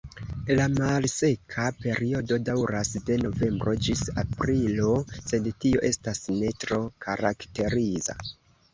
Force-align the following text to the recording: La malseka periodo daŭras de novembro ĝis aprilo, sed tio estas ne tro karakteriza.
La 0.59 0.63
malseka 0.77 1.65
periodo 1.81 2.39
daŭras 2.47 2.91
de 3.11 3.19
novembro 3.25 3.77
ĝis 3.89 4.03
aprilo, 4.25 4.97
sed 5.21 5.53
tio 5.63 5.87
estas 5.95 6.27
ne 6.43 6.53
tro 6.67 6.85
karakteriza. 7.09 8.23